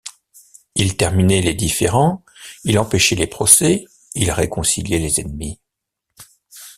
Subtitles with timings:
[0.73, 2.25] Il terminait les différends,
[2.63, 3.85] il empêchait les procès,
[4.15, 5.59] il réconciliait les ennemis.